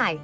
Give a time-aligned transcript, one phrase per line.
[0.00, 0.16] Hi,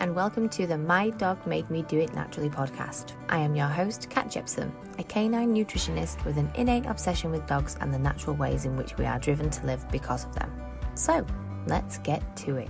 [0.00, 3.12] and welcome to the My Dog Made Me Do It Naturally podcast.
[3.30, 7.78] I am your host, Kat Jepson, a canine nutritionist with an innate obsession with dogs
[7.80, 10.52] and the natural ways in which we are driven to live because of them.
[10.96, 11.26] So,
[11.66, 12.68] let's get to it.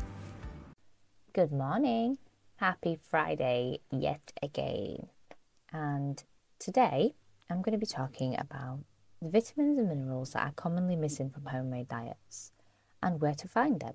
[1.33, 2.19] Good morning.
[2.55, 5.09] Happy Friday yet again.
[5.73, 6.23] And
[6.61, 7.17] today
[7.51, 8.85] I'm going to be talking about
[9.21, 12.53] the vitamins and minerals that are commonly missing from homemade diets
[13.03, 13.95] and where to find them.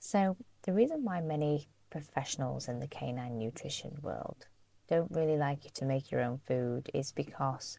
[0.00, 0.36] So,
[0.68, 4.44] the reason why many professionals in the canine nutrition world
[4.86, 7.78] don't really like you to make your own food is because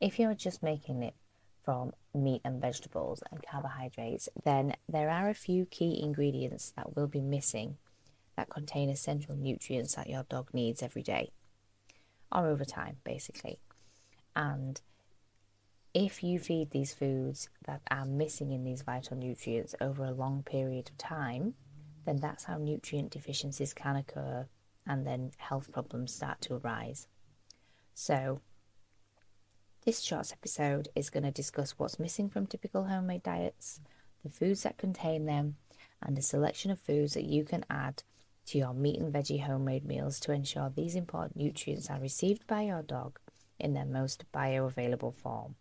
[0.00, 1.14] if you're just making it
[1.64, 7.06] from meat and vegetables and carbohydrates, then there are a few key ingredients that will
[7.06, 7.76] be missing
[8.36, 11.30] that contain essential nutrients that your dog needs every day
[12.32, 13.60] or over time, basically.
[14.34, 14.80] And
[15.94, 20.42] if you feed these foods that are missing in these vital nutrients over a long
[20.42, 21.54] period of time,
[22.04, 24.46] then that's how nutrient deficiencies can occur
[24.86, 27.06] and then health problems start to arise.
[27.94, 28.40] So,
[29.84, 33.80] this short episode is going to discuss what's missing from typical homemade diets,
[34.22, 35.56] the foods that contain them,
[36.00, 38.02] and a selection of foods that you can add
[38.46, 42.62] to your meat and veggie homemade meals to ensure these important nutrients are received by
[42.62, 43.18] your dog
[43.58, 45.54] in their most bioavailable form.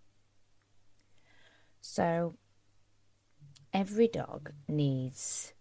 [1.80, 2.36] So,
[3.73, 5.53] every dog needs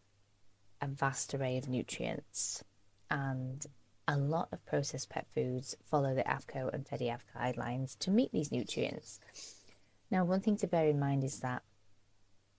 [0.81, 2.65] a vast array of nutrients,
[3.11, 3.67] and
[4.09, 8.51] a lot of processed pet foods follow the AAFCO and FEDIAF guidelines to meet these
[8.51, 9.21] nutrients.
[10.11, 11.63] Now, one thing to bear in mind is that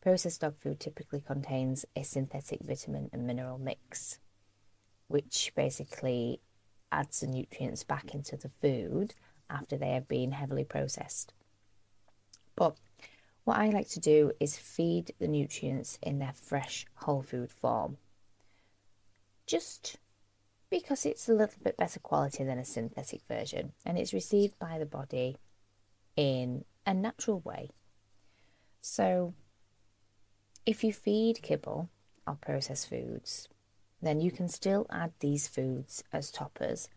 [0.02, 4.20] processed dog food typically contains a synthetic vitamin and mineral mix,
[5.08, 6.40] which basically
[6.92, 9.14] adds the nutrients back into the food
[9.50, 11.34] after they have been heavily processed.
[12.56, 12.78] But
[13.44, 17.98] what I like to do is feed the nutrients in their fresh whole food form
[19.46, 19.98] just
[20.70, 24.80] because it's a little bit better quality than a synthetic version and it's received by
[24.80, 25.38] the body
[26.16, 27.70] in a natural way.
[28.80, 29.34] So,
[30.66, 31.90] if you feed kibble
[32.26, 33.50] or processed foods,
[34.02, 36.90] then you can still add these foods as toppers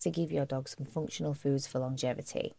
[0.00, 2.54] to give your dog some functional foods for longevity.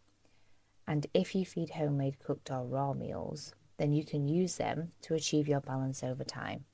[0.86, 5.14] And if you feed homemade cooked or raw meals, then you can use them to
[5.14, 6.64] achieve your balance over time.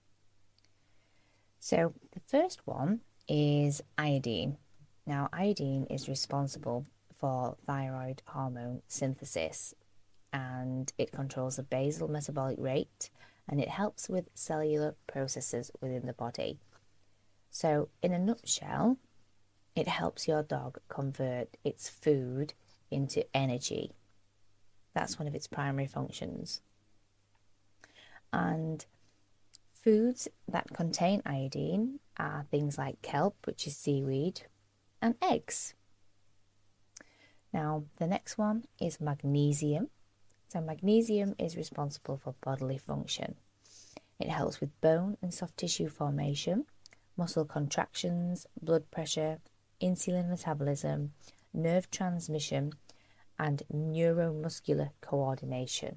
[1.60, 4.58] So, the first one is iodine.
[5.06, 9.74] Now, iodine is responsible for thyroid hormone synthesis
[10.32, 13.10] and it controls the basal metabolic rate
[13.48, 16.58] and it helps with cellular processes within the body.
[17.50, 18.98] So, in a nutshell,
[19.74, 22.52] it helps your dog convert its food
[22.90, 23.92] into energy.
[24.94, 26.60] That's one of its primary functions.
[28.32, 28.84] And
[29.88, 34.42] Foods that contain iodine are things like kelp, which is seaweed,
[35.00, 35.72] and eggs.
[37.54, 39.88] Now, the next one is magnesium.
[40.48, 43.36] So, magnesium is responsible for bodily function.
[44.20, 46.66] It helps with bone and soft tissue formation,
[47.16, 49.38] muscle contractions, blood pressure,
[49.80, 51.14] insulin metabolism,
[51.54, 52.74] nerve transmission,
[53.38, 55.96] and neuromuscular coordination.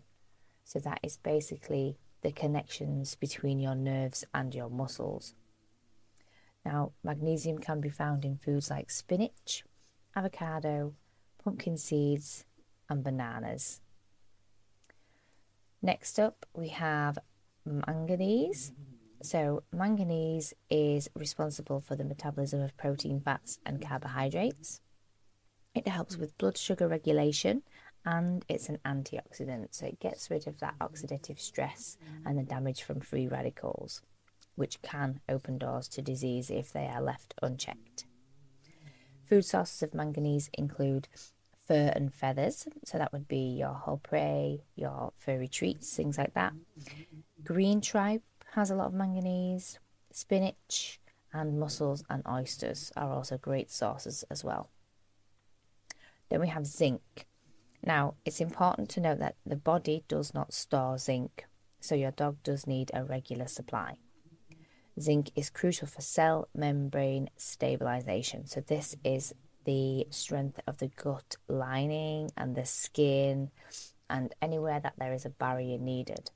[0.64, 5.34] So, that is basically the connections between your nerves and your muscles.
[6.66, 9.64] Now, magnesium can be found in foods like spinach,
[10.16, 10.94] avocado,
[11.44, 12.46] pumpkin seeds,
[12.90, 13.82] and bananas.
[15.82, 17.18] Next up, we have
[17.66, 18.72] manganese.
[19.24, 24.82] So, manganese is responsible for the metabolism of protein, fats, and carbohydrates.
[25.74, 27.64] It helps with blood sugar regulation
[28.06, 32.84] and it's an antioxidant, so it gets rid of that oxidative stress and the damage
[32.84, 34.02] from free radicals,
[34.56, 38.06] which can open doors to disease if they are left unchecked.
[39.26, 41.08] Food sources of manganese include
[41.58, 46.34] fur and feathers, so that would be your whole prey, your furry treats, things like
[46.34, 46.54] that.
[47.44, 48.24] Green tripe
[48.56, 49.80] has a lot of manganese,
[50.12, 51.00] spinach,
[51.34, 54.70] and mussels and oysters are also great sources as well.
[56.30, 57.26] Then we have zinc,
[57.84, 61.46] now, it's important to note that the body does not store zinc,
[61.80, 63.98] so your dog does need a regular supply.
[65.00, 68.46] Zinc is crucial for cell membrane stabilization.
[68.46, 69.34] So, this is
[69.66, 73.52] the strength of the gut lining and the skin
[74.10, 76.32] and anywhere that there is a barrier needed.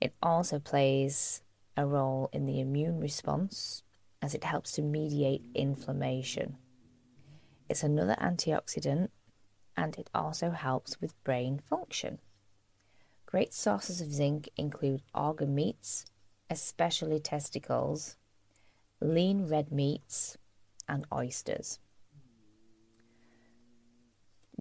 [0.00, 1.42] It also plays
[1.76, 3.82] a role in the immune response
[4.22, 6.56] as it helps to mediate inflammation.
[7.68, 9.08] It's another antioxidant
[9.76, 12.18] and it also helps with brain function.
[13.26, 16.06] Great sources of zinc include organ meats,
[16.48, 18.16] especially testicles,
[19.00, 20.38] lean red meats,
[20.88, 21.80] and oysters.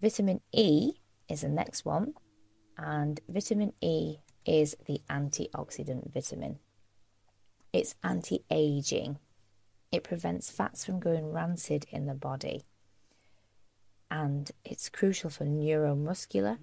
[0.01, 0.93] Vitamin E
[1.29, 2.13] is the next one,
[2.77, 6.59] and vitamin E is the antioxidant vitamin.
[7.71, 9.19] It's anti aging,
[9.91, 12.65] it prevents fats from going rancid in the body,
[14.09, 16.57] and it's crucial for neuromuscular,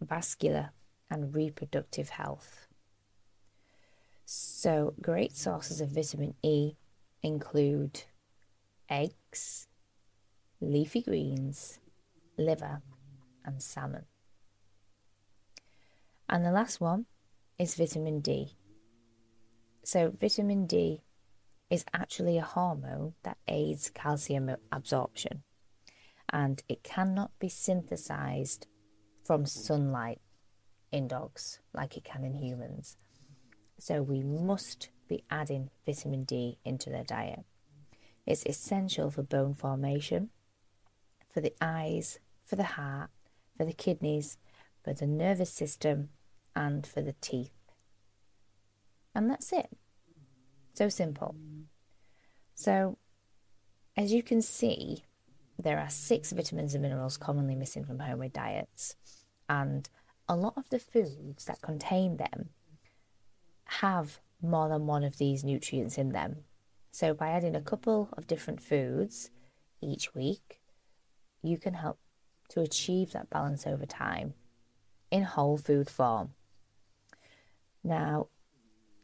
[0.00, 0.70] vascular,
[1.10, 2.66] and reproductive health.
[4.24, 6.74] So, great sources of vitamin E
[7.22, 8.04] include
[8.88, 9.68] eggs,
[10.60, 11.80] leafy greens,
[12.38, 12.82] liver,
[13.44, 14.06] and salmon.
[16.28, 17.06] And the last one
[17.58, 18.56] is vitamin D.
[19.84, 21.02] So, vitamin D
[21.68, 25.42] is actually a hormone that aids calcium absorption
[26.32, 28.66] and it cannot be synthesized
[29.24, 30.20] from sunlight
[30.90, 32.96] in dogs like it can in humans.
[33.78, 37.44] So, we must be adding vitamin D into their diet.
[38.26, 40.30] It's essential for bone formation,
[41.28, 43.10] for the eyes, for the heart,
[43.56, 44.38] for the kidneys,
[44.84, 46.10] for the nervous system,
[46.54, 47.50] and for the teeth.
[49.14, 49.68] And that's it.
[50.74, 51.34] So simple.
[52.54, 52.98] So,
[53.96, 55.04] as you can see,
[55.62, 58.96] there are six vitamins and minerals commonly missing from homemade diets,
[59.48, 59.88] and
[60.28, 62.50] a lot of the foods that contain them
[63.80, 66.44] have more than one of these nutrients in them.
[66.90, 69.30] So, by adding a couple of different foods
[69.80, 70.60] each week,
[71.42, 71.98] you can help
[72.50, 74.34] to achieve that balance over time
[75.10, 76.30] in whole food form.
[77.82, 78.28] Now,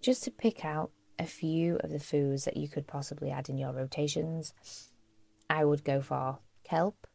[0.00, 3.58] just to pick out a few of the foods that you could possibly add in
[3.58, 4.54] your rotations,
[5.50, 7.06] I would go for kelp,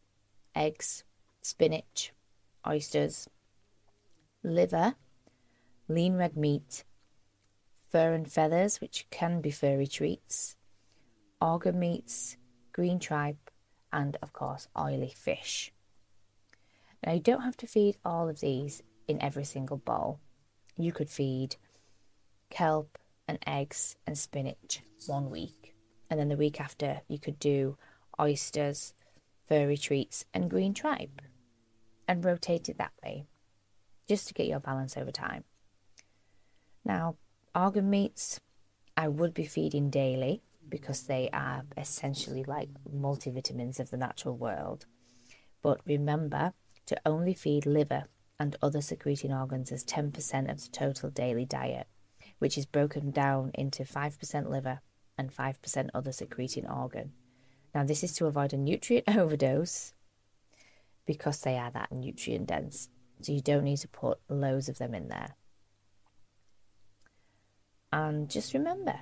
[0.55, 1.03] eggs,
[1.41, 2.11] spinach,
[2.67, 3.29] oysters,
[4.43, 4.95] liver,
[5.87, 6.83] lean red meat,
[7.91, 10.55] fur and feathers, which can be furry treats,
[11.41, 12.37] organ meats,
[12.71, 13.51] green tripe,
[13.91, 15.71] and of course, oily fish.
[17.05, 20.19] Now, you don't have to feed all of these in every single bowl
[20.77, 21.55] you could feed
[22.49, 22.97] kelp
[23.27, 25.75] and eggs and spinach one week.
[26.09, 27.77] And then the week after, you could do
[28.19, 28.93] oysters,
[29.53, 31.21] furry treats, and green tripe
[32.07, 33.27] and rotate it that way
[34.09, 35.43] just to get your balance over time.
[36.83, 37.17] Now,
[37.53, 38.39] organ meats,
[38.97, 44.87] I would be feeding daily because they are essentially like multivitamins of the natural world.
[45.61, 46.53] But remember
[46.87, 48.05] to only feed liver
[48.39, 51.85] and other secreting organs as 10% of the total daily diet,
[52.39, 54.81] which is broken down into 5% liver
[55.15, 57.13] and 5% other secreting organ.
[57.73, 59.93] Now, this is to avoid a nutrient overdose
[61.05, 62.89] because they are that nutrient dense.
[63.21, 65.35] So, you don't need to put loads of them in there.
[67.91, 68.95] And just remember,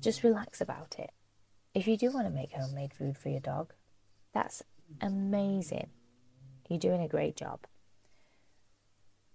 [0.00, 1.10] just relax about it.
[1.74, 3.74] If you do want to make homemade food for your dog,
[4.32, 4.62] that's
[5.00, 5.90] amazing.
[6.68, 7.66] You're doing a great job.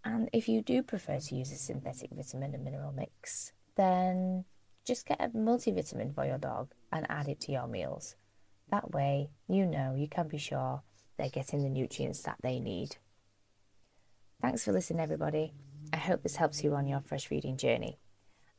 [0.03, 4.45] And if you do prefer to use a synthetic vitamin and mineral mix, then
[4.85, 8.15] just get a multivitamin for your dog and add it to your meals.
[8.73, 10.81] That way, you know you can be sure
[11.15, 12.95] they're getting the nutrients that they need.
[14.41, 15.53] Thanks for listening, everybody.
[15.93, 17.99] I hope this helps you on your fresh feeding journey.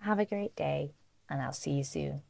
[0.03, 0.95] Have a great day,
[1.29, 2.23] and I'll see you soon.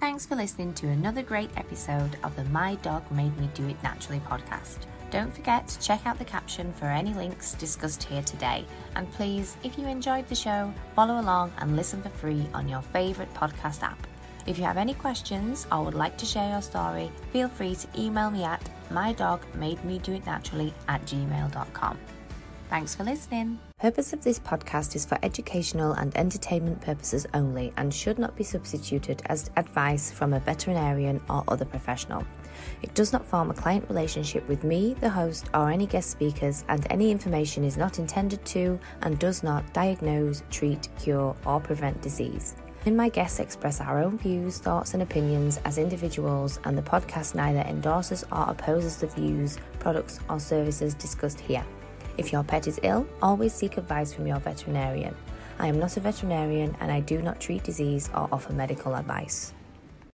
[0.00, 3.82] Thanks for listening to another great episode of the My Dog Made Me Do It
[3.82, 4.78] Naturally podcast.
[5.10, 8.64] Don't forget to check out the caption for any links discussed here today.
[8.96, 12.80] And please, if you enjoyed the show, follow along and listen for free on your
[12.80, 14.06] favourite podcast app.
[14.48, 17.86] If you have any questions or would like to share your story, feel free to
[18.00, 21.98] email me at mydogmademedoitnaturally at gmail.com.
[22.70, 23.58] Thanks for listening.
[23.78, 28.44] Purpose of this podcast is for educational and entertainment purposes only and should not be
[28.44, 32.24] substituted as advice from a veterinarian or other professional.
[32.80, 36.64] It does not form a client relationship with me, the host, or any guest speakers,
[36.68, 42.00] and any information is not intended to and does not diagnose, treat, cure, or prevent
[42.00, 42.56] disease.
[42.84, 47.34] In my guests express our own views, thoughts, and opinions as individuals, and the podcast
[47.34, 51.64] neither endorses or opposes the views, products, or services discussed here.
[52.16, 55.14] If your pet is ill, always seek advice from your veterinarian.
[55.58, 59.52] I am not a veterinarian and I do not treat disease or offer medical advice.